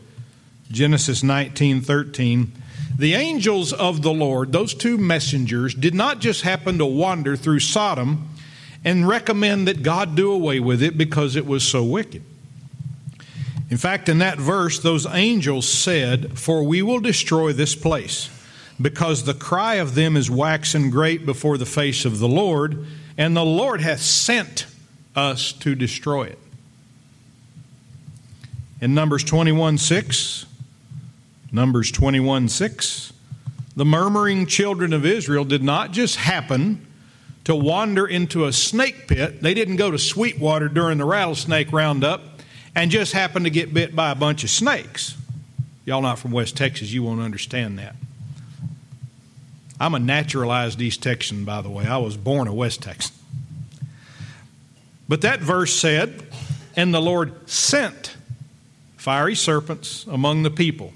[0.71, 2.53] Genesis 19, 13,
[2.99, 7.61] the angels of the Lord, those two messengers, did not just happen to wander through
[7.61, 8.29] Sodom
[8.85, 12.23] and recommend that God do away with it because it was so wicked.
[13.71, 18.29] In fact, in that verse, those angels said, For we will destroy this place,
[18.79, 22.85] because the cry of them is waxen great before the face of the Lord,
[23.17, 24.67] and the Lord hath sent
[25.17, 26.39] us to destroy it.
[28.83, 30.45] In Numbers 21 6,
[31.53, 33.13] Numbers 21 6,
[33.77, 36.85] the murmuring children of Israel did not just happen
[37.45, 39.41] to wander into a snake pit.
[39.41, 42.23] They didn't go to Sweetwater during the rattlesnake roundup
[42.75, 45.17] and just happened to get bit by a bunch of snakes.
[45.85, 47.95] Y'all not from West Texas, you won't understand that.
[49.79, 51.87] I'm a naturalized East Texan, by the way.
[51.87, 53.15] I was born a West Texan.
[55.09, 56.21] But that verse said,
[56.75, 58.17] And the Lord sent
[59.03, 60.93] fiery serpents among the people,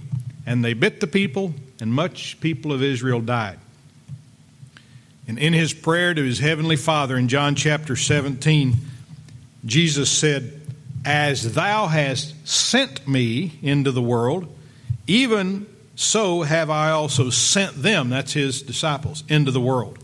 [0.46, 3.58] and they bit the people, and much people of Israel died.
[5.26, 8.76] And in his prayer to his heavenly Father in John chapter 17,
[9.64, 10.60] Jesus said,
[11.04, 14.56] as thou hast sent me into the world,
[15.08, 19.98] even so have I also sent them, that's his disciples, into the world.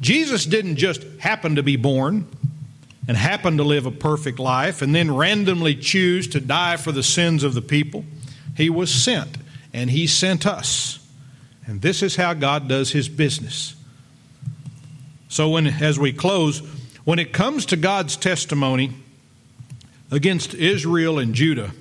[0.00, 2.26] Jesus didn't just happen to be born
[3.10, 7.02] and happen to live a perfect life and then randomly choose to die for the
[7.02, 8.04] sins of the people.
[8.56, 9.36] He was sent,
[9.72, 11.04] and he sent us.
[11.66, 13.74] And this is how God does his business.
[15.28, 16.60] So when as we close,
[17.02, 18.92] when it comes to God's testimony,
[20.12, 21.72] against Israel and Judah,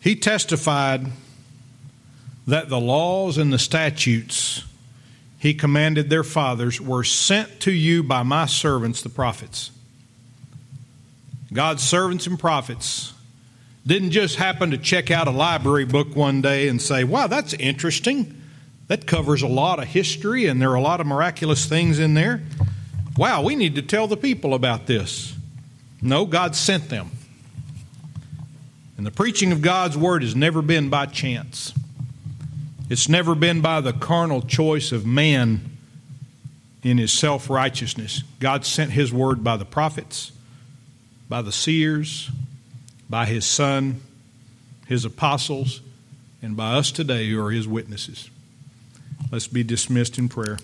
[0.00, 1.06] he testified
[2.48, 4.64] that the laws and the statutes
[5.40, 9.70] he commanded their fathers were sent to you by my servants, the prophets.
[11.50, 13.14] God's servants and prophets
[13.86, 17.54] didn't just happen to check out a library book one day and say, wow, that's
[17.54, 18.36] interesting.
[18.88, 22.12] That covers a lot of history and there are a lot of miraculous things in
[22.12, 22.42] there.
[23.16, 25.34] Wow, we need to tell the people about this.
[26.02, 27.10] No, God sent them.
[28.98, 31.72] And the preaching of God's word has never been by chance.
[32.90, 35.78] It's never been by the carnal choice of man
[36.82, 38.24] in his self righteousness.
[38.40, 40.32] God sent his word by the prophets,
[41.28, 42.28] by the seers,
[43.08, 44.00] by his son,
[44.88, 45.82] his apostles,
[46.42, 48.28] and by us today who are his witnesses.
[49.30, 50.58] Let's be dismissed in prayer.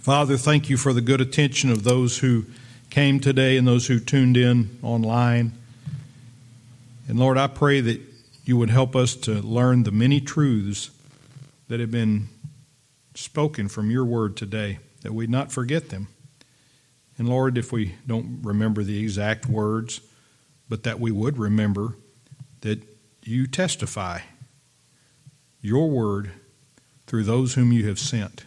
[0.00, 2.46] Father, thank you for the good attention of those who
[2.88, 5.52] came today and those who tuned in online.
[7.06, 8.00] And Lord, I pray that
[8.44, 10.90] you would help us to learn the many truths
[11.70, 12.26] that have been
[13.14, 16.08] spoken from your word today, that we not forget them.
[17.16, 20.00] And Lord, if we don't remember the exact words,
[20.68, 21.94] but that we would remember
[22.62, 22.82] that
[23.22, 24.18] you testify
[25.60, 26.32] your word
[27.06, 28.46] through those whom you have sent,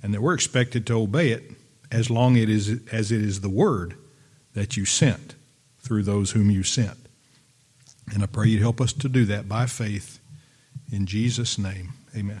[0.00, 1.50] and that we're expected to obey it
[1.90, 3.96] as long it is, as it is the word
[4.54, 5.34] that you sent
[5.80, 7.08] through those whom you sent.
[8.14, 10.20] And I pray you help us to do that by faith.
[10.92, 12.40] In Jesus' name, amen.